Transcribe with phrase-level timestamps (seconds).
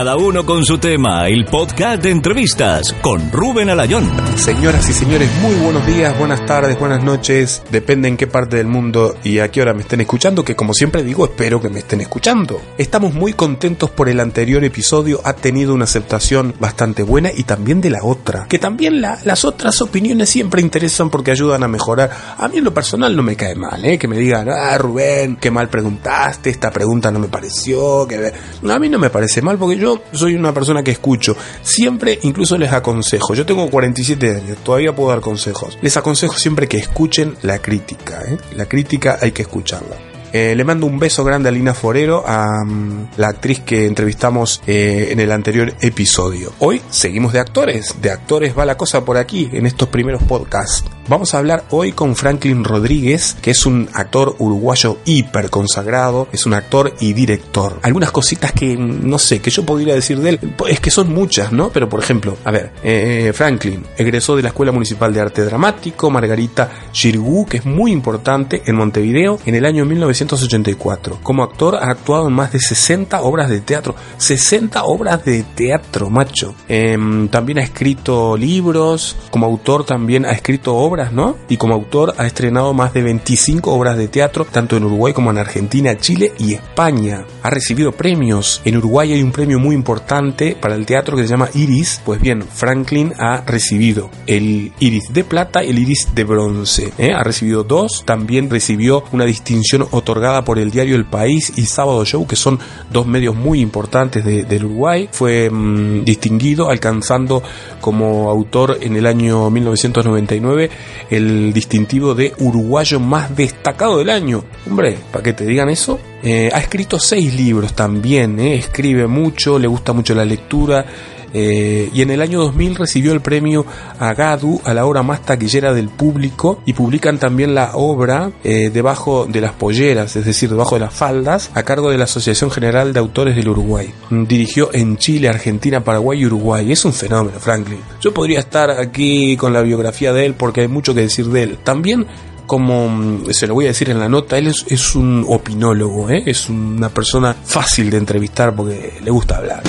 [0.00, 4.10] Cada uno con su tema, el podcast de entrevistas con Rubén Alayón.
[4.34, 8.66] Señoras y señores, muy buenos días, buenas tardes, buenas noches, depende en qué parte del
[8.66, 11.80] mundo y a qué hora me estén escuchando, que como siempre digo, espero que me
[11.80, 12.62] estén escuchando.
[12.78, 17.82] Estamos muy contentos por el anterior episodio, ha tenido una aceptación bastante buena y también
[17.82, 22.08] de la otra, que también las otras opiniones siempre interesan porque ayudan a mejorar.
[22.38, 23.98] A mí en lo personal no me cae mal, ¿eh?
[23.98, 28.88] que me digan, ah, Rubén, qué mal preguntaste, esta pregunta no me pareció, a mí
[28.88, 31.36] no me parece mal porque yo soy una persona que escucho.
[31.62, 33.34] Siempre, incluso les aconsejo.
[33.34, 35.78] Yo tengo 47 años, todavía puedo dar consejos.
[35.82, 38.22] Les aconsejo siempre que escuchen la crítica.
[38.26, 38.38] ¿eh?
[38.56, 40.09] La crítica hay que escucharla.
[40.32, 44.62] Eh, le mando un beso grande a Lina Forero, a mm, la actriz que entrevistamos
[44.66, 46.52] eh, en el anterior episodio.
[46.60, 50.84] Hoy seguimos de actores, de actores va la cosa por aquí, en estos primeros podcasts.
[51.08, 56.46] Vamos a hablar hoy con Franklin Rodríguez, que es un actor uruguayo hiper consagrado, es
[56.46, 57.80] un actor y director.
[57.82, 61.50] Algunas cositas que no sé, que yo podría decir de él, es que son muchas,
[61.50, 61.70] ¿no?
[61.70, 66.10] Pero por ejemplo, a ver, eh, Franklin egresó de la Escuela Municipal de Arte Dramático
[66.10, 69.84] Margarita Girgu, que es muy importante en Montevideo, en el año
[70.20, 71.18] 1984.
[71.22, 73.94] Como actor ha actuado en más de 60 obras de teatro.
[74.18, 76.54] 60 obras de teatro, macho.
[76.68, 81.36] Em, también ha escrito libros, como autor también ha escrito obras ¿no?
[81.48, 85.30] Y como autor ha estrenado más de 25 obras de teatro, tanto en Uruguay como
[85.30, 87.24] en Argentina, Chile y España.
[87.42, 88.60] Ha recibido premios.
[88.64, 92.00] En Uruguay hay un premio muy importante para el teatro que se llama Iris.
[92.04, 96.92] Pues bien, Franklin ha recibido el Iris de plata y el Iris de bronce.
[96.98, 97.12] ¿eh?
[97.12, 98.04] Ha recibido dos.
[98.04, 100.09] También recibió una distinción otorgada
[100.44, 102.58] por el diario El País y Sábado Show, que son
[102.90, 105.08] dos medios muy importantes del Uruguay.
[105.10, 107.42] Fue mm, distinguido alcanzando
[107.80, 110.70] como autor en el año 1999
[111.10, 114.44] el distintivo de uruguayo más destacado del año.
[114.68, 115.98] Hombre, para que te digan eso.
[116.22, 120.84] Eh, ha escrito seis libros también, eh, escribe mucho, le gusta mucho la lectura.
[121.32, 123.64] Eh, y en el año 2000 recibió el premio
[123.98, 129.40] Agadu a la obra más taquillera del público y publican también la obra debajo de
[129.40, 132.98] las polleras, es decir, debajo de las faldas, a cargo de la Asociación General de
[132.98, 133.92] Autores del Uruguay.
[134.10, 136.72] Dirigió en Chile, Argentina, Paraguay y Uruguay.
[136.72, 137.80] Es un fenómeno, Franklin.
[138.00, 141.42] Yo podría estar aquí con la biografía de él porque hay mucho que decir de
[141.42, 141.58] él.
[141.62, 142.06] También
[142.50, 146.24] como mm, se lo voy a decir en la nota, él es, un opinólogo, ¿eh?
[146.26, 149.62] es una persona fácil de entrevistar porque le gusta hablar.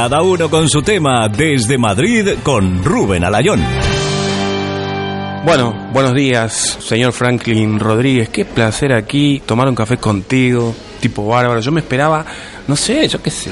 [0.00, 3.60] Cada uno con su tema desde Madrid con Rubén Alayón.
[5.44, 8.28] Bueno, buenos días, señor Franklin Rodríguez.
[8.28, 11.60] Qué placer aquí tomar un café contigo, tipo bárbaro.
[11.60, 12.24] Yo me esperaba
[12.68, 13.50] no sé, yo qué sé,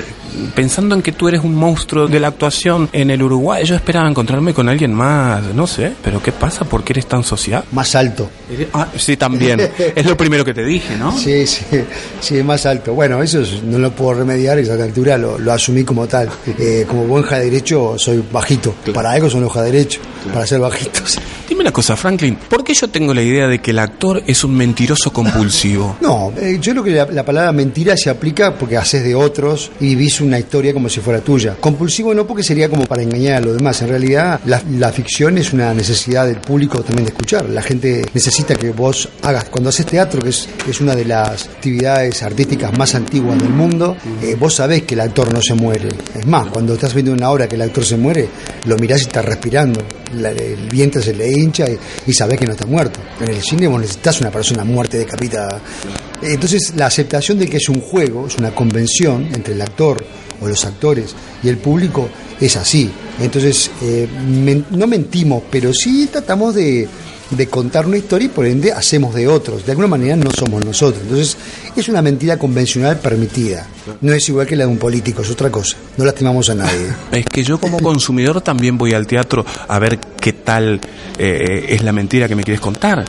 [0.54, 4.06] pensando en que tú eres un monstruo de la actuación en el Uruguay, yo esperaba
[4.06, 6.66] encontrarme con alguien más, no sé, pero ¿qué pasa?
[6.66, 7.64] ¿Por qué eres tan social?
[7.72, 8.28] Más alto.
[8.74, 9.58] Ah, sí, también.
[9.78, 11.16] es lo primero que te dije, ¿no?
[11.16, 11.64] Sí, sí,
[12.20, 12.92] sí, más alto.
[12.92, 16.28] Bueno, eso no lo puedo remediar, esa altura lo, lo asumí como tal.
[16.58, 18.74] Eh, como buen derecho soy bajito.
[18.92, 21.18] Para algo son los derecho, para ser bajitos.
[21.48, 24.42] Dime una cosa, Franklin, ¿por qué yo tengo la idea de que el actor es
[24.44, 25.96] un mentiroso compulsivo?
[26.06, 29.70] No, eh, yo creo que la, la palabra mentira se aplica porque haces de otros
[29.80, 31.56] y vivís una historia como si fuera tuya.
[31.58, 33.80] Compulsivo no porque sería como para engañar a los demás.
[33.82, 37.48] En realidad la, ficción es una necesidad del público también de escuchar.
[37.48, 39.44] La gente necesita que vos hagas.
[39.46, 40.48] Cuando haces teatro, que es,
[40.80, 45.32] una de las actividades artísticas más antiguas del mundo, eh, vos sabés que el actor
[45.32, 45.88] no se muere.
[46.14, 48.28] Es más, cuando estás viendo una obra que el actor se muere,
[48.64, 49.80] lo mirás y estás respirando.
[50.12, 53.00] el vientre se le hincha y, y sabés que no está muerto.
[53.20, 55.60] En el cine vos necesitas una persona muerte decapitada.
[56.22, 60.04] Entonces la aceptación de que es un juego, es una convención entre el actor
[60.40, 62.08] o los actores y el público
[62.40, 62.90] es así.
[63.20, 64.08] Entonces eh,
[64.70, 66.88] no mentimos, pero sí tratamos de,
[67.48, 69.64] contar una historia y por ende hacemos de otros.
[69.64, 71.02] De alguna manera no somos nosotros.
[71.02, 71.36] Entonces
[71.74, 73.66] es una mentira convencional permitida.
[74.00, 75.76] No es igual que la de un político, es otra cosa.
[75.96, 76.86] No lastimamos a nadie.
[77.12, 80.80] Es que yo como consumidor también voy al teatro a ver qué tal
[81.18, 83.04] eh, es la mentira que me quieres contar.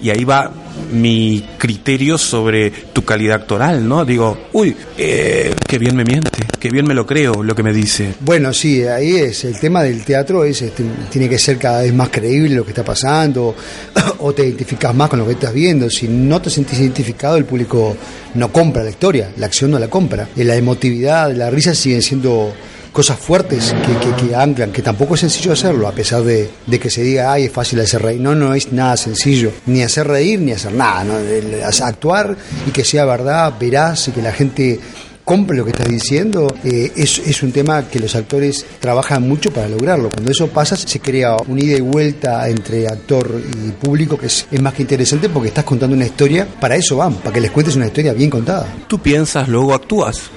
[0.00, 0.50] Y ahí va
[0.92, 4.04] mi criterio sobre tu calidad actoral, ¿no?
[4.04, 7.72] Digo, uy, eh, qué bien me miente, qué bien me lo creo lo que me
[7.72, 8.14] dice.
[8.20, 11.94] Bueno, sí, ahí es, el tema del teatro es, este, tiene que ser cada vez
[11.94, 13.54] más creíble lo que está pasando,
[14.18, 17.44] o te identificas más con lo que estás viendo, si no te sentís identificado, el
[17.44, 17.96] público
[18.34, 22.52] no compra la historia, la acción no la compra, la emotividad, la risa siguen siendo
[22.92, 26.50] cosas fuertes que, que, anclan, que tampoco es sencillo hacerlo, a pesar de,
[26.80, 28.20] que se diga, ay, es fácil hacer reír.
[28.20, 31.04] No, no es nada sencillo, ni hacer reír ni hacer nada.
[31.04, 31.14] ¿no?
[31.84, 34.78] actuar y que sea verdad, veraz y que la gente
[35.24, 39.52] compre lo que estás diciendo, eh, es, es, un tema que los actores trabajan mucho
[39.52, 40.10] para lograrlo.
[40.10, 44.46] Cuando eso pasa, se crea una ida y vuelta entre actor y público que es,
[44.50, 46.48] es, más que interesante porque estás contando una historia.
[46.60, 48.66] Para eso van, para que les cuentes una historia bien contada.
[48.88, 50.30] ¿Tú piensas, luego actúas?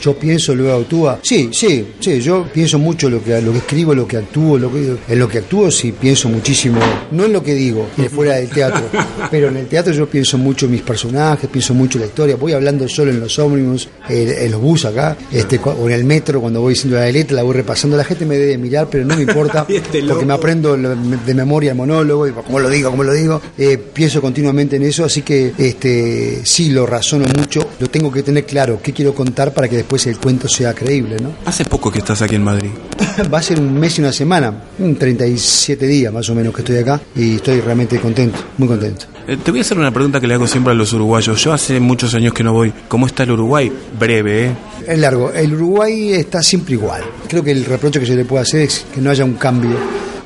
[0.00, 1.18] Yo pienso, luego actúa.
[1.22, 4.72] Sí, sí, sí, yo pienso mucho lo que, lo que escribo, lo que actúo, lo
[4.72, 6.80] que, en lo que actúo sí pienso muchísimo,
[7.10, 8.84] no en lo que digo, fuera del teatro,
[9.30, 12.36] pero en el teatro yo pienso mucho en mis personajes, pienso mucho en la historia,
[12.36, 16.40] voy hablando solo en los ómnibus, en, los bus acá, este, o en el metro
[16.40, 19.16] cuando voy diciendo la letra, la voy repasando, la gente me debe mirar, pero no
[19.16, 23.04] me importa, este porque me aprendo de memoria el monólogo, y como lo digo, como
[23.04, 27.88] lo digo, eh, pienso continuamente en eso, así que este sí lo razono mucho, lo
[27.88, 31.34] tengo que tener claro, qué quiero contar para que después el cuento sea creíble, ¿no?
[31.44, 32.70] Hace poco que estás aquí en Madrid.
[33.34, 36.76] Va a ser un mes y una semana, 37 días más o menos que estoy
[36.76, 39.06] acá y estoy realmente contento, muy contento.
[39.26, 41.42] Eh, te voy a hacer una pregunta que le hago siempre a los uruguayos.
[41.42, 42.72] Yo hace muchos años que no voy.
[42.86, 43.72] ¿Cómo está el Uruguay?
[43.98, 44.52] Breve, ¿eh?
[44.86, 45.32] Es largo.
[45.32, 47.02] El Uruguay está siempre igual.
[47.28, 49.76] Creo que el reproche que se le puede hacer es que no haya un cambio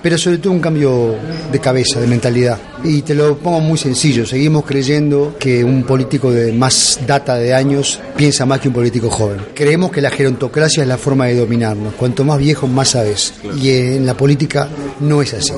[0.06, 1.16] pero sobre todo un cambio
[1.50, 2.56] de cabeza, de mentalidad.
[2.84, 7.54] Y te lo pongo muy sencillo, seguimos creyendo que un político de más data de
[7.54, 9.38] años piensa más que un político joven.
[9.54, 13.34] Creemos que la gerontocracia es la forma de dominarnos, cuanto más viejo más sabes.
[13.60, 14.68] Y en la política
[15.00, 15.52] no es así.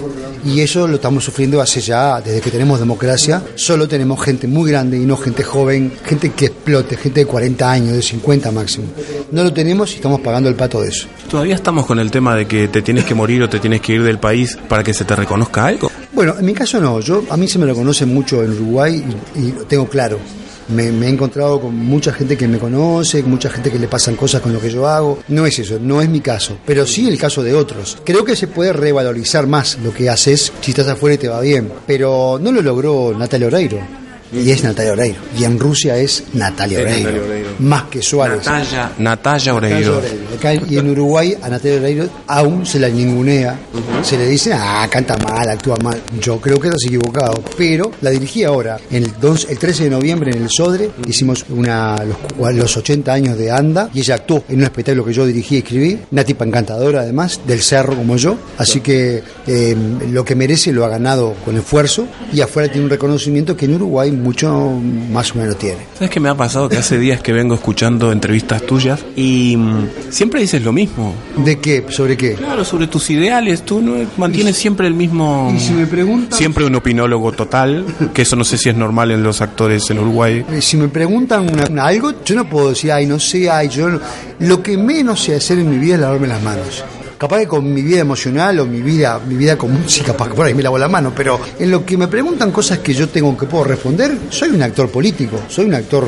[0.44, 4.70] Y eso lo estamos sufriendo hace ya, desde que tenemos democracia, solo tenemos gente muy
[4.70, 8.86] grande y no gente joven, gente que explote, gente de 40 años, de 50 máximo.
[9.32, 11.08] No lo tenemos y estamos pagando el pato de eso.
[11.30, 13.94] Todavía estamos con el tema de que te tienes que morir o te tienes que
[13.94, 15.90] ir del país para que se te reconozca algo?
[16.18, 16.98] Bueno, en mi caso no.
[16.98, 19.04] Yo a mí se me lo conoce mucho en Uruguay
[19.36, 20.18] y, lo tengo claro.
[20.66, 24.40] Me, he encontrado con mucha gente que me conoce, mucha gente que le pasan cosas
[24.40, 25.20] con lo que yo hago.
[25.28, 27.98] No es eso, no es mi caso, pero sí el caso de otros.
[28.04, 31.40] Creo que se puede revalorizar más lo que haces si estás afuera y te va
[31.40, 35.20] bien, pero no lo logró Natalia Oreiro y es Natalia Oreiro.
[35.38, 37.10] Y en Rusia es Natalia Oreiro,
[37.60, 38.46] más que Suárez.
[38.46, 40.02] Natalia, Natalia Oreiro.
[40.68, 43.58] y en Uruguay a Natalia Oreiro aún se la ningunea,
[44.02, 46.00] se le dice, ah, canta mal, actúa mal.
[46.20, 49.12] Yo creo que estás equivocado, pero la dirigí ahora, en el,
[49.48, 51.96] el 13 de noviembre en el Sodre, hicimos una,
[52.52, 55.58] los, 80 años de Anda, y ella actuó en un espectáculo que yo dirigí y
[55.58, 59.76] escribí, una tipa encantadora además, del cerro como yo, así que eh,
[60.10, 63.74] lo que merece lo ha ganado con esfuerzo, y afuera tiene un reconocimiento que en
[63.74, 64.80] Uruguay mucho
[65.12, 65.78] más o menos tiene.
[65.94, 66.68] ¿Sabes qué me ha pasado?
[66.68, 71.14] Que hace días que vengo escuchando entrevistas tuyas y mm, siempre dices lo mismo.
[71.36, 71.84] ¿De qué?
[71.88, 72.34] ¿Sobre qué?
[72.34, 73.62] Claro, sobre tus ideales.
[73.64, 75.52] Tú no mantienes siempre el mismo...
[75.54, 76.36] Y si me preguntan...
[76.38, 79.98] Siempre un opinólogo total, que eso no sé si es normal en los actores en
[79.98, 80.44] Uruguay.
[80.50, 83.88] Eh, si me preguntan algo, yo no puedo decir, ay, no sé, ay, yo...
[84.40, 86.84] Lo que menos sé hacer en mi vida es lavarme las manos
[87.18, 90.34] capaz que con mi vida emocional o mi vida, mi vida común, sí, capaz que
[90.34, 93.08] por ahí me lavo la mano, pero en lo que me preguntan cosas que yo
[93.08, 96.06] tengo que puedo responder, soy un actor político, soy un actor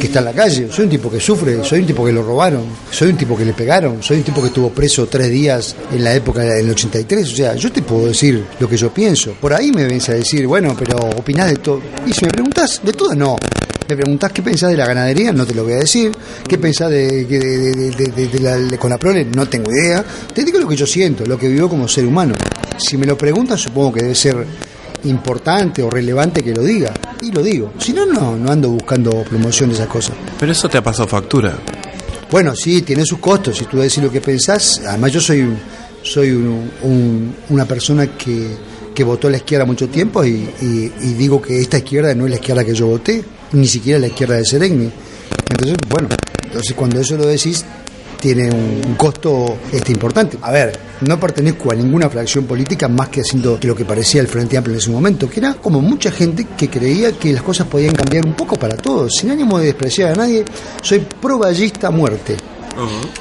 [0.00, 2.22] que está en la calle, soy un tipo que sufre, soy un tipo que lo
[2.22, 5.76] robaron, soy un tipo que le pegaron, soy un tipo que estuvo preso tres días
[5.92, 9.34] en la época del 83, o sea, yo te puedo decir lo que yo pienso.
[9.40, 11.82] Por ahí me venís a decir, bueno, pero opinás de todo.
[12.06, 13.36] Y si me preguntas de todo, no.
[13.88, 16.10] Me preguntás qué pensás de la ganadería, no te lo voy a decir.
[16.48, 19.24] ¿Qué pensás de, de, la, con la prole?
[19.24, 20.04] No tengo idea.
[20.34, 22.34] Te digo lo que yo siento, lo que vivo como ser humano.
[22.78, 24.44] Si me lo preguntan, supongo que debe ser
[25.04, 26.92] importante o relevante que lo diga.
[27.22, 27.74] Y lo digo.
[27.78, 30.16] Si no, no, no ando buscando promoción de esas cosas.
[30.36, 31.56] Pero eso te ha pasado factura.
[32.28, 33.56] Bueno, sí, tiene sus costos.
[33.56, 35.46] Si tú decís lo que pensás, además yo soy,
[36.02, 36.32] soy
[37.50, 38.48] una persona que,
[38.92, 42.30] que votó a la izquierda mucho tiempo y, y digo que esta izquierda no es
[42.30, 44.90] la izquierda que yo voté ni siquiera la izquierda de Serengni.
[45.50, 46.08] Entonces, bueno,
[46.44, 47.64] entonces cuando eso lo decís,
[48.20, 50.38] tiene un costo este, importante.
[50.42, 54.26] A ver, no pertenezco a ninguna fracción política más que haciendo lo que parecía el
[54.26, 57.66] Frente Amplio en ese momento, que era como mucha gente que creía que las cosas
[57.66, 60.44] podían cambiar un poco para todos, sin ánimo de despreciar a nadie.
[60.82, 62.36] Soy pro a muerte.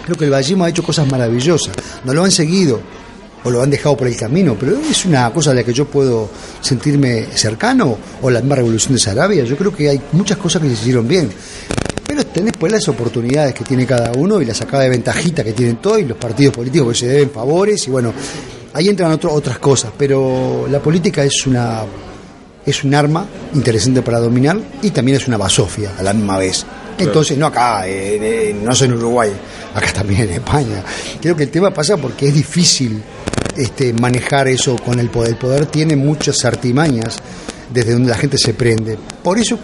[0.04, 1.76] Creo que el vallismo ha hecho cosas maravillosas.
[2.04, 2.82] No lo han seguido,
[3.46, 5.86] o lo han dejado por el camino, pero es una cosa a la que yo
[5.86, 6.30] puedo
[6.62, 10.68] sentirme cercano, o la misma revolución de Sarabia, yo creo que hay muchas cosas que
[10.70, 11.30] se hicieron bien.
[12.08, 15.54] Pero tenés pues las oportunidades que tiene cada uno y la sacada de ventajita que
[15.54, 18.14] tienen todos y los partidos políticos que se deben favores y bueno,
[18.74, 21.84] ahí entran otras cosas, pero la política es una
[22.66, 26.66] es un arma interesante para dominar y también es una basofia a la misma vez.
[26.98, 27.84] Entonces, no acá,
[28.64, 29.32] no soy en Uruguay,
[29.74, 30.84] acá también en España.
[31.22, 33.04] Creo que el tema pasa porque es difícil
[33.56, 35.32] este, manejar eso con el poder.
[35.32, 37.18] El poder tiene muchas artimañas
[37.72, 38.98] desde donde la gente se prende.
[39.24, 39.60] Por eso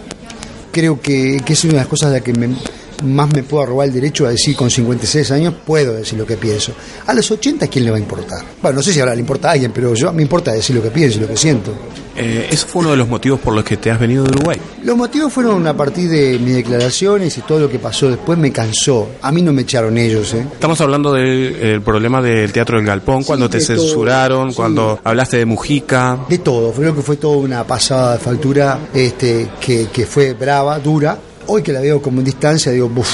[0.70, 2.54] creo que, que es una de las cosas de las que me,
[3.02, 6.36] más me puedo robar el derecho a decir con 56 años, puedo decir lo que
[6.36, 6.72] pienso.
[7.06, 8.44] A los 80, ¿quién le va a importar?
[8.60, 10.82] Bueno, no sé si ahora le importa a alguien, pero yo me importa decir lo
[10.82, 11.72] que pienso y lo que siento.
[12.16, 14.58] Eh, ¿Eso fue uno de los motivos por los que te has venido de Uruguay?
[14.84, 18.52] Los motivos fueron a partir de mis declaraciones y todo lo que pasó después me
[18.52, 19.08] cansó.
[19.22, 20.34] A mí no me echaron ellos.
[20.34, 20.46] ¿eh?
[20.52, 26.18] Estamos hablando del problema del Teatro del Galpón, cuando te censuraron, cuando hablaste de Mujica.
[26.28, 30.78] De todo, creo que fue toda una pasada de factura este, que, que fue brava,
[30.78, 33.08] dura, Hoy que la veo como en distancia, digo, uff,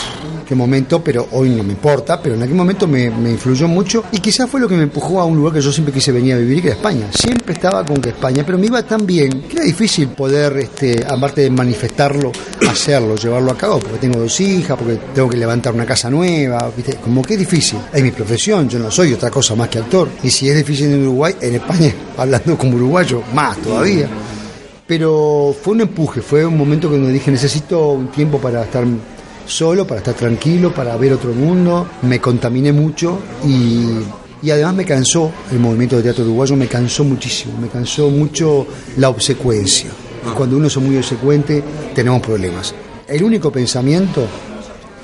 [0.48, 4.18] qué momento, pero hoy no me importa, pero en aquel momento me, influyó mucho y
[4.18, 6.38] quizás fue lo que me empujó a un lugar que yo siempre quise venir a
[6.38, 7.06] vivir, que era España.
[7.12, 11.04] Siempre estaba con que España, pero me iba tan bien que era difícil poder, este,
[11.06, 12.32] aparte de manifestarlo,
[12.66, 16.70] hacerlo, llevarlo a cabo, porque tengo dos hijas, porque tengo que levantar una casa nueva,
[16.74, 16.96] ¿viste?
[16.96, 17.78] como que difícil.
[17.92, 20.08] Es mi profesión, yo no soy otra cosa más que actor.
[20.22, 24.08] Y si es difícil en Uruguay, en España, hablando como uruguayo, más todavía.
[24.88, 28.86] Pero fue un empuje, fue un momento que me dije, necesito un tiempo para estar
[29.46, 31.86] solo, para estar tranquilo, para ver otro mundo.
[32.02, 33.84] Me contaminé mucho y,
[34.42, 38.66] y además me cansó el movimiento de teatro uruguayo, me cansó muchísimo, me cansó mucho
[38.96, 39.90] la obsecuencia.
[40.34, 41.62] Cuando uno es muy obsecuente,
[41.94, 42.74] tenemos problemas.
[43.06, 44.26] El único pensamiento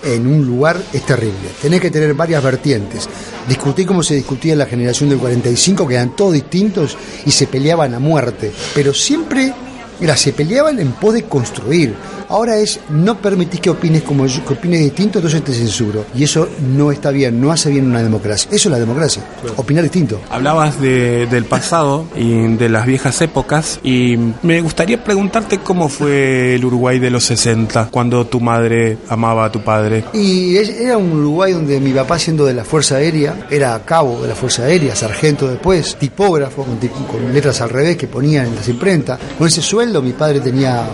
[0.03, 1.51] en un lugar es terrible.
[1.61, 3.09] Tenés que tener varias vertientes.
[3.49, 7.47] Discutí como se discutía en la generación del 45, que eran todos distintos y se
[7.47, 8.53] peleaban a muerte.
[8.75, 9.53] Pero siempre,
[10.01, 11.95] mira, se peleaban en pos de construir.
[12.29, 16.05] Ahora es, no permitís que opines como yo, que opines distinto, entonces te censuro.
[16.15, 18.49] Y eso no está bien, no hace bien una democracia.
[18.53, 19.23] Eso es la democracia,
[19.57, 20.21] opinar distinto.
[20.31, 26.55] Hablabas de- del pasado y de las viejas épocas y me gustaría preguntarte cómo fue
[26.55, 30.05] el Uruguay de los 60, cuando tu madre amaba a tu padre.
[30.13, 34.29] Y era un Uruguay donde mi papá, siendo de la Fuerza Aérea, era cabo de
[34.29, 36.77] la Fuerza Aérea, sargento después, tipógrafo, con,
[37.07, 39.19] con letras al revés que ponían en las imprentas.
[39.39, 40.85] Con ese sueldo mi padre tenía,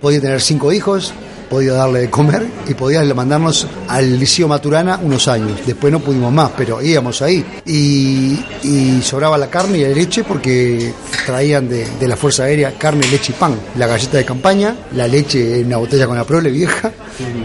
[0.00, 1.12] podía tener cinco hijos,
[1.48, 5.60] podía darle de comer y podía mandarnos al Liceo Maturana unos años.
[5.64, 7.44] Después no pudimos más, pero íbamos ahí.
[7.64, 10.92] Y, y sobraba la carne y la leche porque
[11.24, 13.54] traían de, de la Fuerza Aérea carne, leche y pan.
[13.76, 16.90] La galleta de campaña, la leche en una botella con la prole vieja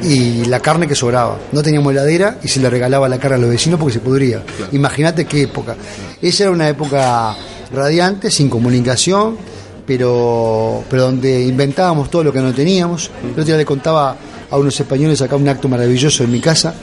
[0.03, 1.38] y la carne que sobraba.
[1.51, 4.43] No teníamos heladera y se le regalaba la carne a los vecinos porque se pudría.
[4.72, 5.75] Imagínate qué época.
[6.22, 7.36] Esa era una época
[7.72, 9.38] radiante, sin comunicación,
[9.85, 13.09] pero, pero donde inventábamos todo lo que no teníamos.
[13.23, 14.15] El otro día le contaba
[14.50, 16.73] a unos españoles acá un acto maravilloso en mi casa.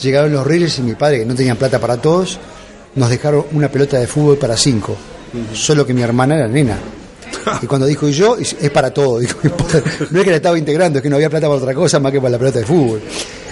[0.00, 2.38] Llegaron los reyes y mi padre, que no tenían plata para todos,
[2.94, 4.96] nos dejaron una pelota de fútbol para cinco.
[5.52, 6.78] Solo que mi hermana era nena.
[7.62, 9.18] Y cuando dijo "Y yo, es para todo.
[9.20, 9.38] Dijo,
[10.10, 12.12] no es que la estaba integrando, es que no había plata para otra cosa más
[12.12, 13.00] que para la pelota de fútbol.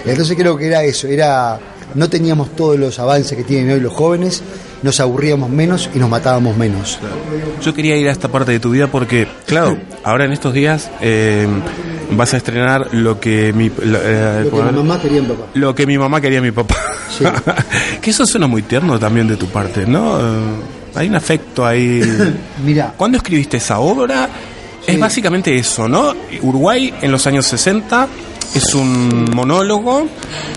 [0.05, 1.59] Entonces creo que era eso, era
[1.97, 4.43] no teníamos todos los avances que tienen hoy los jóvenes,
[4.83, 6.99] nos aburríamos menos y nos matábamos menos.
[7.63, 10.91] Yo quería ir a esta parte de tu vida porque, claro, ahora en estos días
[11.01, 11.49] eh,
[12.13, 13.71] vas a estrenar lo que mi...
[13.71, 15.45] lo, eh, Lo que mi mamá quería en papá.
[15.55, 16.77] lo que mi mamá quería mi papá.
[17.17, 17.25] Sí.
[18.01, 20.21] que eso suena muy tierno también de tu parte, ¿no?
[20.21, 20.23] Eh,
[20.95, 22.03] hay un afecto ahí.
[22.65, 24.29] Mira, ¿Cuándo escribiste esa obra?
[24.87, 26.15] Es básicamente eso, ¿no?
[26.43, 28.07] Uruguay en los años 60
[28.55, 30.07] es un monólogo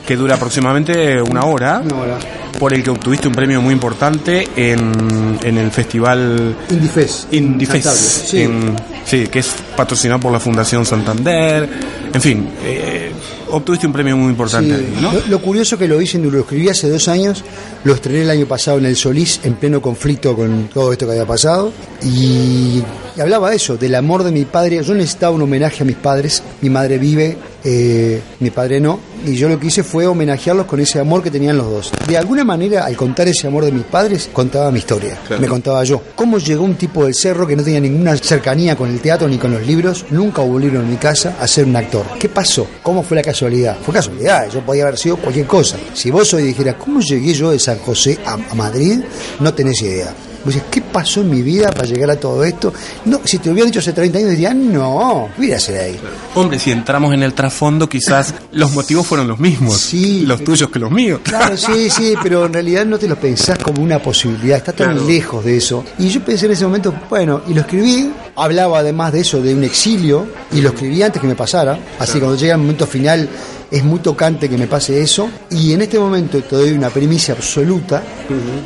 [0.05, 2.17] que dura aproximadamente una hora, una hora.
[2.59, 7.27] por el que obtuviste un premio muy importante en, en el festival Indifes.
[7.31, 7.85] Indifes,
[8.27, 8.41] Sí.
[8.43, 11.69] en- sí, que es patrocinado por la Fundación Santander.
[12.13, 13.11] En fin, eh,
[13.51, 14.83] obtuviste un premio muy importante, Sí.
[14.95, 15.13] ahí, ¿no?
[15.13, 17.43] Lo, lo curioso que lo hice, lo escribí hace dos años,
[17.83, 21.11] lo estrené el año pasado en el Solís, en pleno conflicto con todo esto que
[21.13, 21.71] había pasado,
[22.03, 22.81] y,
[23.19, 24.81] y hablaba de eso, del amor de mi padre.
[24.81, 27.35] Yo necesitaba un homenaje a mis padres, mi madre vive,
[27.65, 31.29] eh, mi padre no, y yo lo que hice fue homenajearlos con ese amor que
[31.29, 31.91] tenían los dos.
[32.07, 35.83] De alguna manera, al contar ese amor de mis padres, contaba mi historia, me contaba
[35.83, 36.01] yo.
[36.15, 39.37] ¿Cómo llegó un tipo del cerro que no tenía ninguna cercanía con el teatro ni
[39.37, 40.05] con los libros?
[40.11, 42.05] Nunca hubo un libro en mi casa a ser un actor.
[42.17, 42.67] ¿Qué pasó?
[42.81, 43.75] ¿Cómo fue la casualidad?
[43.83, 45.75] Fue casualidad, yo podía haber sido cualquier cosa.
[45.93, 49.01] Si vos hoy dijeras, ¿cómo llegué yo de San José a, a Madrid?
[49.41, 50.13] No tenés idea.
[50.45, 52.73] Vos decís, ¿qué pasó en mi vida para llegar a todo esto?
[53.05, 55.99] No, si te hubieran dicho hace 30 años, dirías, no, mírase de ahí.
[56.35, 60.21] Hombre, si entramos en el trasfondo, quizás los motivos fueron los mismos, Sí.
[60.25, 61.19] los tuyos que los míos.
[61.23, 64.91] Claro, sí, sí, pero en realidad no te lo pensás como una posibilidad, está tan
[64.93, 65.07] Claro.
[65.07, 65.83] lejos de eso.
[65.97, 69.53] Y yo pensé en ese momento, bueno, y lo escribí, hablaba además de eso, de
[69.53, 72.87] un exilio, y lo escribí antes que me pasara, así que cuando llega el momento
[72.87, 73.29] final
[73.71, 77.33] es muy tocante que me pase eso, y en este momento te doy una primicia
[77.33, 78.01] absoluta,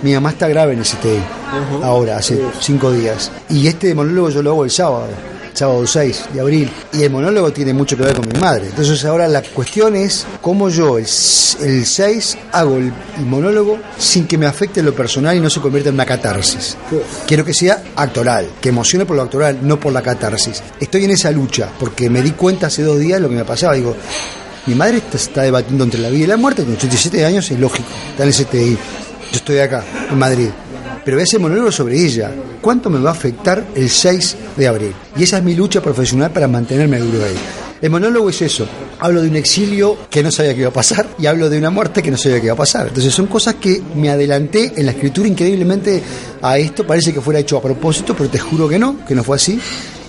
[0.01, 1.19] mi mamá está grave en el CTI,
[1.83, 5.32] ahora, hace cinco días, y este monólogo yo lo hago el sábado
[5.63, 6.69] sábado 6 de abril.
[6.93, 8.67] Y el monólogo tiene mucho que ver con mi madre.
[8.67, 12.91] Entonces ahora la cuestión es cómo yo el, s- el 6 hago el,
[13.25, 16.75] monólogo sin que me afecte lo personal y no se convierta en una catarsis.
[17.27, 20.61] Quiero que sea actoral, que emocione por lo actoral, no por la catarsis.
[20.79, 23.73] Estoy en esa lucha porque me di cuenta hace dos días lo que me pasaba.
[23.73, 23.95] Digo,
[24.65, 27.59] mi madre está, está debatiendo entre la vida y la muerte, con 87 años es
[27.59, 28.71] lógico, está en el CTI.
[29.31, 30.49] Yo estoy acá, en Madrid.
[31.05, 32.31] Pero ese monólogo sobre ella.
[32.61, 34.93] ¿Cuánto me va a afectar el 6 de abril?
[35.17, 37.35] Y esa es mi lucha profesional para mantenerme duro ahí.
[37.81, 38.65] El monólogo es eso.
[38.99, 41.69] Hablo de un exilio que no sabía que iba a pasar y hablo de una
[41.69, 42.87] muerte que no sabía que iba a pasar.
[42.87, 46.01] Entonces son cosas que me adelanté en la escritura increíblemente
[46.41, 46.87] a esto.
[46.87, 49.59] Parece que fuera hecho a propósito, pero te juro que no, que no fue así.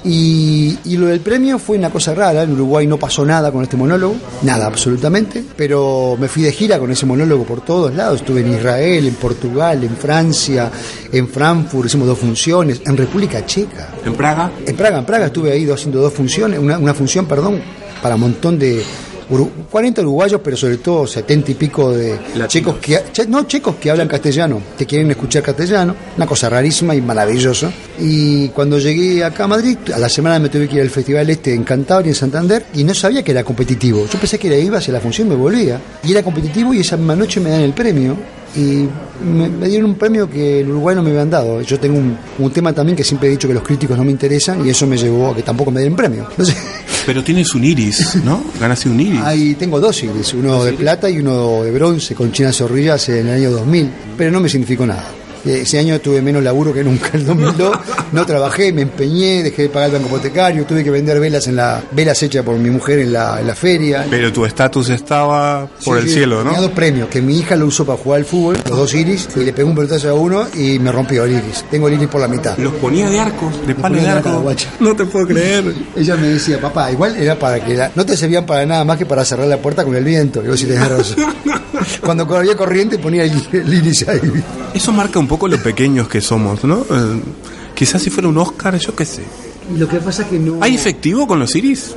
[0.05, 3.63] Y, y lo del premio fue una cosa rara, en Uruguay no pasó nada con
[3.63, 8.21] este monólogo, nada absolutamente, pero me fui de gira con ese monólogo por todos lados,
[8.21, 10.71] estuve en Israel, en Portugal, en Francia,
[11.11, 13.95] en Frankfurt, hicimos dos funciones, en República Checa.
[14.05, 14.53] ¿En Praga?
[14.67, 17.63] En Praga, en Praga estuve ahí haciendo dos funciones, una, una función, perdón,
[18.03, 18.85] para un montón de,
[19.29, 22.49] 40 uruguayos, pero sobre todo 70 y pico de Latinos.
[22.49, 27.01] checos que no checos que hablan castellano, que quieren escuchar castellano, una cosa rarísima y
[27.01, 27.73] maravillosa.
[27.99, 31.29] Y cuando llegué acá a Madrid, a la semana me tuve que ir al festival
[31.31, 34.07] este en Cantabria, en Santander, y no sabía que era competitivo.
[34.07, 35.81] Yo pensé que era iba hacia la función, me volvía.
[36.03, 38.17] Y era competitivo y esa misma noche me dan el premio
[38.57, 38.89] y
[39.25, 41.61] me, me, dieron un premio que en Uruguay no me habían dado.
[41.63, 44.13] Yo tengo un, un, tema también que siempre he dicho que los críticos no me
[44.13, 46.27] interesan y eso me llevó a que tampoco me den premio.
[46.31, 46.57] Entonces,
[47.07, 48.43] Pero tienes un iris, ¿no?
[48.59, 49.21] Ganaste un iris.
[49.21, 53.29] Ahí tengo dos iris, uno de plata y uno de bronce con China Zorrilla en
[53.29, 55.24] el año 2000, pero no me significó nada.
[55.45, 57.11] Ese año tuve menos laburo que nunca.
[57.13, 57.77] El 2002
[58.13, 61.57] no trabajé, me empeñé, dejé de pagar el banco hipotecario, tuve que vender velas en
[61.57, 64.07] la velas hechas por mi mujer en la, en la feria.
[64.09, 66.51] Pero tu estatus estaba por Sí, el sí, cielo, ¿no?
[66.51, 69.29] Tenía dos premios, que mi hija lo usó para jugar al fútbol, los dos iris,
[69.37, 71.65] y le pegó un pelotazo a uno y me rompió el iris.
[71.71, 72.57] Tengo el iris por la mitad.
[72.59, 74.41] Los ponía de arcos, de palo ponía de arco, arco.
[74.43, 74.69] guacha.
[74.81, 75.65] No te puedo creer.
[75.97, 78.97] Ella me decía, papá, igual era para que la- no te servían para nada más
[78.99, 80.41] que para cerrar la puerta con el viento.
[80.43, 81.17] Digo, si tenés razón.
[82.01, 84.21] Cuando había corriente ponía el, el iris ahí.
[84.73, 86.79] Eso marca un poco lo pequeños que somos, ¿no?
[86.91, 87.21] Eh,
[87.75, 89.23] quizás si fuera un Oscar, yo qué sé.
[89.79, 90.59] Lo que pasa que no.
[90.61, 91.95] ¿Hay efectivo con los iris?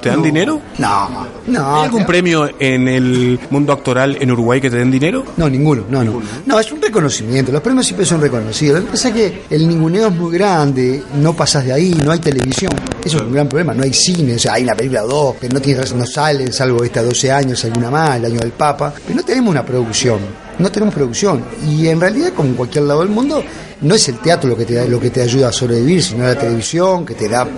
[0.00, 0.24] ¿Te dan No.
[0.24, 0.60] dinero?
[0.78, 1.76] No, no.
[1.76, 5.22] ¿Hay algún premio en el mundo actoral en Uruguay que te den dinero?
[5.36, 6.22] No, ninguno, no, no.
[6.46, 7.52] No, es un reconocimiento.
[7.52, 8.80] Los premios siempre son reconocidos.
[8.80, 12.12] Lo que pasa es que el ninguneo es muy grande, no pasas de ahí, no
[12.12, 12.72] hay televisión.
[13.04, 13.74] Eso es un gran problema.
[13.74, 16.50] No hay cine, o sea, hay una película o dos que no, tiene, no salen,
[16.50, 18.94] salvo esta 12 años, alguna más, el año del Papa.
[19.06, 20.18] Pero no tenemos una producción.
[20.62, 21.44] No tenemos producción.
[21.68, 23.42] Y en realidad, como en cualquier lado del mundo,
[23.80, 26.38] no es el teatro lo que te lo que te ayuda a sobrevivir, sino la
[26.38, 27.48] televisión, que te da,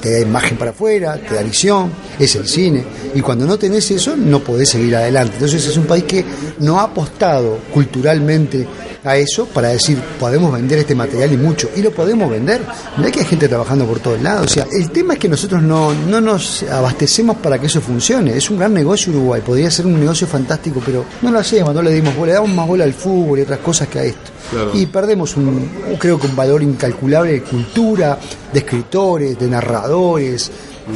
[0.00, 2.84] te da imagen para afuera, te da visión, es el cine.
[3.14, 5.34] Y cuando no tenés eso, no podés seguir adelante.
[5.34, 6.24] Entonces es un país que
[6.58, 8.66] no ha apostado culturalmente
[9.04, 12.62] a eso para decir, podemos vender este material y mucho, y lo podemos vender.
[12.96, 14.46] No hay que hay gente trabajando por todos lados.
[14.46, 18.36] O sea, el tema es que nosotros no, no nos abastecemos para que eso funcione.
[18.36, 21.82] Es un gran negocio Uruguay, podría ser un negocio fantástico, pero no lo hacemos, no
[21.82, 24.30] le dimos bola, le damos más bola al fútbol y otras cosas que a esto.
[24.74, 28.18] Y perdemos un, creo que un valor incalculable de cultura,
[28.52, 30.50] de escritores, de narradores,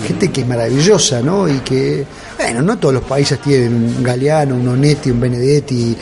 [0.07, 1.49] gente que es maravillosa, ¿no?
[1.49, 2.05] Y que,
[2.39, 5.97] bueno, no todos los países tienen un Galeano, un Onetti, un Benedetti,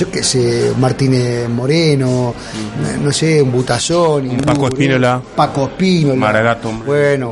[0.00, 2.34] yo qué sé, Martínez Moreno,
[3.02, 5.20] no sé, un Butazón, Un Paco Espínola.
[5.36, 6.16] Paco Espínola.
[6.16, 6.72] Maragato.
[6.86, 7.30] Bueno,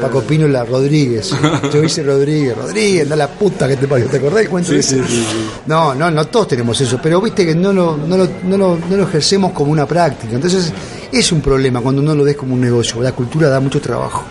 [0.00, 1.30] Paco Espínola Rodríguez.
[1.72, 5.00] Yo hice Rodríguez, Rodríguez, da la puta que te parió, ¿te acordás del cuento ese?
[5.66, 8.76] No, no, no todos tenemos eso, pero viste que no lo, no, lo, no, lo,
[8.90, 10.34] no lo ejercemos como una práctica.
[10.34, 10.72] Entonces
[11.12, 13.00] es un problema cuando no lo ves como un negocio.
[13.00, 14.24] La cultura da mucho trabajo,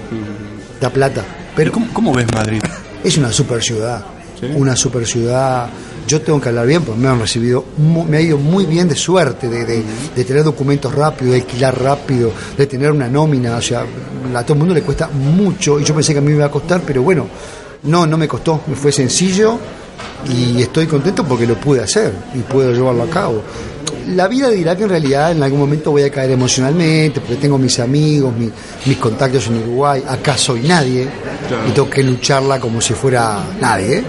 [0.82, 1.21] da plata,
[1.56, 2.62] Pero pero ¿cómo, cómo ves Madrid?
[3.02, 4.04] es una super ciudad,
[4.38, 4.47] ¿Sí?
[4.56, 5.69] una super ciudad.
[6.08, 7.65] Yo tengo que hablar bien porque me han recibido,
[8.10, 9.84] me ha ido muy bien de suerte, de, de-
[10.15, 13.58] de tener documentos rápido, de alquilar rápido, de tener una nómina.
[13.58, 13.86] O sea,
[14.34, 16.46] a todo el mundo le cuesta mucho y yo pensé que a mí me iba
[16.46, 17.28] a costar, pero bueno,
[17.84, 19.58] no, no me costó, me fue sencillo
[20.34, 23.41] y estoy contento porque lo pude hacer y puedo llevarlo a cabo.
[24.15, 27.58] La vida dirá que en realidad en algún momento voy a caer emocionalmente porque tengo
[27.58, 28.50] mis amigos, mi-
[28.86, 31.08] mis contactos en Uruguay, acá soy nadie
[31.67, 34.04] y tengo que lucharla como si fuera nadie.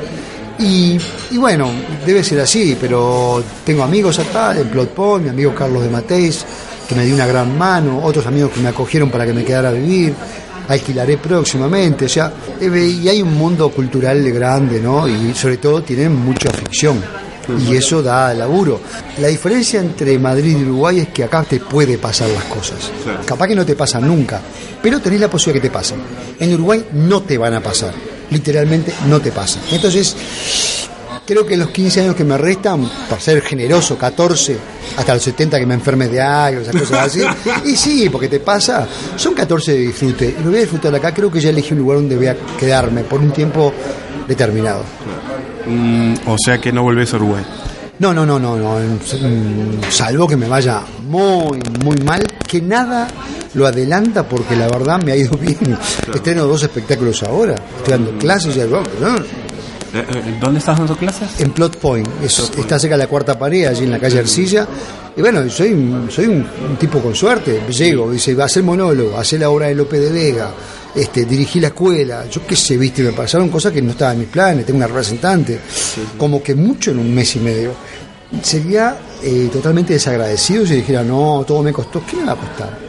[0.59, 0.99] Y,
[1.31, 1.71] y bueno,
[2.05, 6.45] debe ser así, pero tengo amigos acá en Plot Point, mi amigo Carlos de Mateis,
[6.89, 9.69] que me dio una gran mano, otros amigos que me acogieron para que me quedara
[9.69, 10.15] a vivir,
[10.69, 15.07] alquilaré próximamente, o sea, eh, y hay un mundo cultural grande, ¿no?
[15.09, 17.03] Y sobre todo tienen mucha ficción.
[17.67, 18.79] Y eso da laburo.
[19.19, 22.91] La diferencia entre Madrid y Uruguay es que acá te puede pasar las cosas.
[23.25, 24.41] Capaz que no te pasan nunca,
[24.83, 25.99] pero tenés la posibilidad que te pasen.
[26.39, 27.95] En Uruguay no te van a pasar,
[28.31, 29.63] literalmente no te pasan.
[29.71, 30.17] Entonces,
[31.27, 34.57] creo que los 15 años que me restan, para ser generoso, 14,
[34.97, 37.23] hasta los 70 que me enferme de algo, esas cosas así,
[37.67, 40.37] y sí, porque te pasa, son 14 de disfrute.
[40.39, 42.37] Y lo voy a disfrutar acá, creo que ya elegí un lugar donde voy a
[42.59, 43.73] quedarme por un tiempo
[44.27, 44.85] determinado.
[45.67, 47.45] Mm, o sea que no volvés a Uruguay.
[47.99, 48.79] No, no, no, no, no.
[49.91, 53.07] Salvo que me vaya muy, muy mal, que nada
[53.55, 55.79] lo adelanta porque la verdad me ha ido bien.
[56.13, 59.17] Estreno dos espectáculos ahora, estoy dando clases y algo, ¿no?
[59.17, 61.41] Eh, eh, ¿Dónde estás dando clases?
[61.41, 64.67] en Plot Point, es- está cerca de la cuarta pared, allí en la calle Arcilla.
[65.17, 67.63] Y bueno, soy, un- soy un, un tipo con suerte.
[67.71, 70.51] Llego, dice, va a hacer monólogo, hacer la obra de López de Vega,
[70.95, 74.21] este, dirigí la escuela, yo qué sé, viste, me pasaron cosas que no estaban en
[74.21, 75.59] mis planes, tengo una representante,
[76.19, 77.73] como que mucho en un mes y medio.
[78.43, 82.89] Sería eh, totalmente desagradecido si dijera, no, todo me costó, ¿qué me va a costar?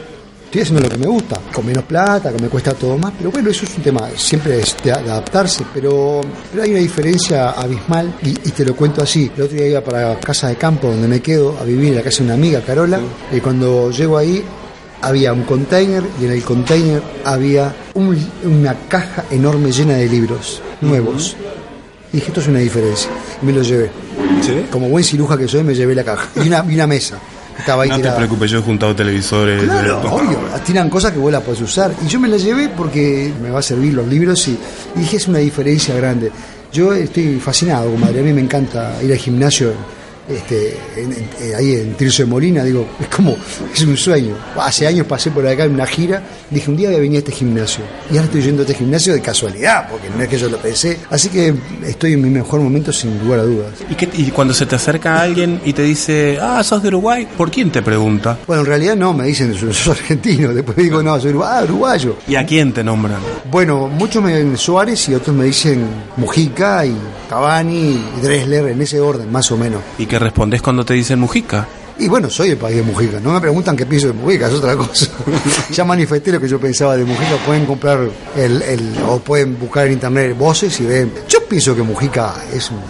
[0.50, 3.30] estoy haciendo lo que me gusta, con menos plata, que me cuesta todo más, pero
[3.30, 8.12] bueno, eso es un tema, siempre es de, adaptarse, pero, pero hay una diferencia abismal
[8.20, 9.30] y, te lo cuento así.
[9.36, 12.02] El otro día iba para casa de campo donde me quedo a vivir, en la
[12.02, 12.98] casa de una amiga, Carola,
[13.32, 14.42] y cuando llego ahí
[15.02, 21.36] había un container y en el container había una caja enorme llena de libros nuevos.
[22.12, 23.08] Y dije, esto es una diferencia.
[23.40, 23.88] Y me lo llevé.
[24.70, 26.28] Como buen ciruja que soy, me llevé la caja.
[26.36, 27.18] Y una, una mesa.
[27.58, 29.64] Estaba ahí no te preocupes, yo he juntado televisores.
[29.64, 31.92] Claro, obvio, tiran cosas que vos las podés usar.
[32.02, 34.58] Y yo me las llevé porque me va a servir los libros y,
[34.96, 36.32] y dije, es una diferencia grande.
[36.72, 39.72] Yo estoy fascinado, madre A mí me encanta ir al gimnasio
[40.30, 43.36] este, eh, ahí en Tirso de Molina, digo, es como,
[43.72, 44.36] es un sueño.
[44.58, 47.18] Hace años pasé por acá en una gira, dije, un día voy a venir a
[47.20, 47.84] este gimnasio.
[48.10, 50.58] Y ahora estoy yendo a este gimnasio de casualidad, porque no es que yo lo
[50.58, 50.98] pensé.
[51.10, 51.54] Así que
[51.86, 53.72] estoy en mi mejor momento sin lugar a dudas.
[53.88, 57.50] ¿Y, y cuando se te acerca alguien y te dice, ah, sos de Uruguay, ¿por
[57.50, 58.38] quién te pregunta?
[58.46, 60.52] Bueno, en realidad no, me dicen, sos argentino.
[60.52, 62.16] Después digo, no, soy ah, uruguayo.
[62.28, 63.20] ¿Y a quién te nombran?
[63.50, 65.84] Bueno, muchos me dicen Suárez y otros me dicen
[66.16, 66.94] Mujica y
[67.28, 69.82] Cavani y Dressler, en ese orden, más o menos.
[69.98, 71.66] ¿Y qué respondes cuando te dicen Mujica?
[71.98, 73.20] Y bueno, soy el país de Mujica.
[73.20, 75.06] No me preguntan qué pienso de Mujica, es otra cosa.
[75.70, 77.36] ya manifesté lo que yo pensaba de Mujica.
[77.44, 81.12] Pueden comprar el, el, o pueden buscar en internet voces y ven.
[81.28, 82.80] Yo pienso que Mujica es un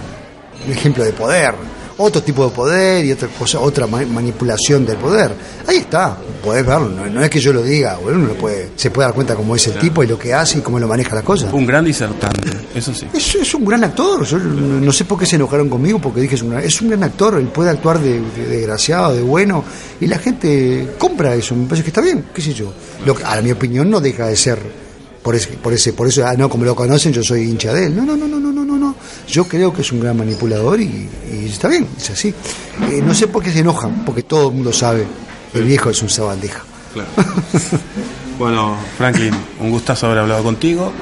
[0.70, 1.54] ejemplo de poder
[2.00, 5.32] otro tipo de poder y otra cosa, otra manipulación del poder.
[5.66, 9.06] Ahí está, podés verlo, no, es que yo lo diga, uno lo puede, se puede
[9.06, 11.22] dar cuenta cómo es el tipo y lo que hace y cómo lo maneja la
[11.22, 11.48] cosa.
[11.52, 13.06] Un gran disertante, eso sí.
[13.12, 16.42] Es, un gran actor, yo no sé por qué se enojaron conmigo, porque dije es
[16.42, 19.64] un, es un gran actor, él puede actuar de, desgraciado, de bueno,
[20.00, 22.72] y la gente compra eso, me parece que está bien, qué sé yo.
[23.04, 24.58] Lo que, a mi opinión no deja de ser
[25.22, 27.86] por ese, por ese, por eso, ah, no, como lo conocen, yo soy hincha de
[27.86, 27.96] él.
[27.96, 28.49] No, no, no, no.
[29.30, 31.08] Yo creo que es un gran manipulador y,
[31.46, 32.34] está bien, es así.
[32.90, 35.06] Eh, no sé por qué se enojan, porque todo el mundo sabe.
[35.54, 36.62] El viejo es un sabandija.
[36.92, 37.08] Claro.
[38.38, 40.92] bueno, Franklin, un gustazo haber hablado contigo.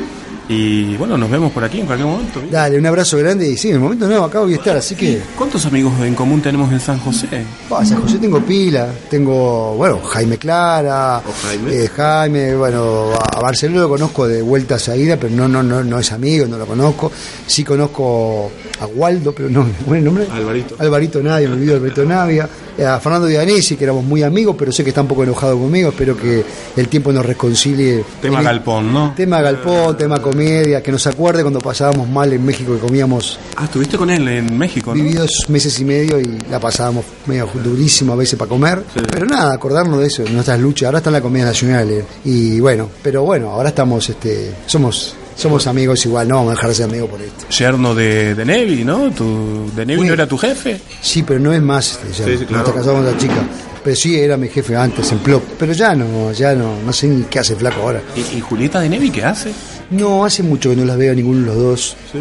[0.49, 2.43] Y bueno, nos vemos por aquí en cualquier momento.
[2.51, 4.95] Dale, un abrazo grande y sí, en el momento nuevo acá voy a estar, así
[4.95, 5.21] que...
[5.37, 7.29] ¿Cuántos amigos en común tenemos en San José?
[7.33, 11.85] en San José tengo pila, tengo, bueno, Jaime Clara, Jaime?
[11.85, 15.85] Eh, Jaime, bueno, a Barcelona lo conozco de vuelta a ida, pero no, no, no,
[15.85, 17.13] no es amigo, no lo conozco.
[17.47, 20.27] Sí conozco a Waldo, pero no, ¿cuál el nombre?
[20.31, 20.77] Alvarito.
[20.79, 22.49] Alvarito Navia, me olvidó Alvarito Navia.
[22.79, 25.59] Eh, a Fernando Dianesi, que éramos muy amigos, pero sé que está un poco enojado
[25.59, 26.45] conmigo, espero que
[26.77, 28.05] el tiempo nos reconcilie.
[28.23, 29.15] Tema Galpón, ¿no?
[29.17, 33.41] Tema Galpón, tema comedia, que nos acuerde cuando pasábamos mal en México y comíamos.
[33.57, 35.03] Ah, estuviste con él en México, ¿no?
[35.03, 38.85] Viví dos meses y medio y la pasábamos medio durísimo a veces para comer.
[39.11, 40.87] Pero nada, acordarnos de eso, de nuestras luchas.
[40.87, 41.91] Ahora está en la comedia nacional.
[41.91, 46.55] Eh, y bueno, pero bueno, ahora estamos, este, somos somos amigos igual, no vamos a
[46.57, 47.49] dejar de ser amigos por esto.
[47.49, 49.13] Yerno de, de Nevi, ¿no?
[49.13, 50.81] Tu, ¿De Nevi no era tu jefe?
[51.01, 52.01] Sí, pero no es más.
[52.11, 52.67] Este, sí, claro.
[52.67, 53.37] Nos casamos la chica.
[53.85, 55.45] Pero sí, era mi jefe antes en Plop.
[55.57, 58.03] Pero ya no, ya no, no sé ni qué hace flaco ahora.
[58.17, 59.53] ¿Y, ¿Y, Julieta de Nevi qué hace?
[59.91, 61.97] No, hace mucho que no las veo a ninguno de los dos.
[62.13, 62.19] ¿Sí?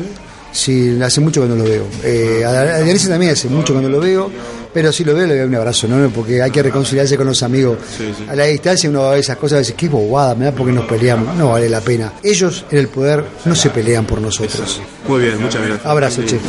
[0.52, 1.86] Sí, hace mucho que no lo veo.
[2.04, 4.32] Eh, a, a también hace mucho que no lo veo.
[4.78, 6.08] Pero si lo veo, le doy un abrazo, ¿no?
[6.10, 7.80] Porque hay que reconciliarse con los amigos.
[8.30, 10.86] A la distancia uno ve esas cosas y dice, qué bobada, me da porque nos
[10.86, 11.36] peleamos.
[11.36, 12.14] No vale la pena.
[12.22, 14.80] Ellos en el poder no se pelean por nosotros.
[15.08, 15.84] Muy bien, muchas gracias.
[15.84, 16.42] Abrazo, chef.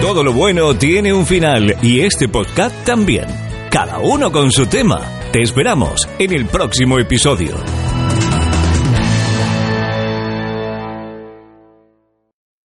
[0.00, 3.26] Todo lo bueno tiene un final y este podcast también.
[3.70, 5.00] Cada uno con su tema.
[5.32, 7.54] Te esperamos en el próximo episodio.